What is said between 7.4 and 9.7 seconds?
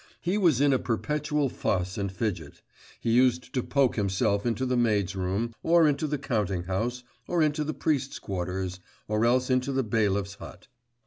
into the priest's quarters, or else